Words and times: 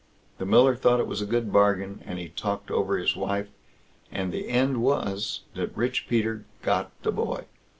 The 0.39 0.47
miller 0.47 0.75
thought 0.75 0.99
it 0.99 1.05
was 1.05 1.21
a 1.21 1.27
good 1.27 1.53
bargain, 1.53 2.01
and 2.07 2.17
he 2.17 2.29
talked 2.29 2.71
over 2.71 2.97
his 2.97 3.15
wife; 3.15 3.49
and 4.11 4.31
the 4.31 4.49
end 4.49 4.81
was, 4.81 5.41
that 5.53 5.77
Rich 5.77 6.07
Peter 6.07 6.43
got 6.63 6.89
the 7.03 7.11
boy. 7.11 7.45